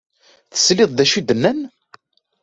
Tesliḍ 0.51 0.91
d 0.93 0.99
acu 1.03 1.15
i 1.19 1.21
d-nnan? 1.21 1.59